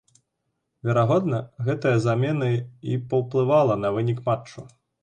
Верагодна, 0.87 1.41
гэтая 1.69 1.93
замена 2.09 2.51
і 2.95 2.99
паўплывала 3.13 3.81
на 3.85 3.89
вынік 4.01 4.19
матчу. 4.33 4.71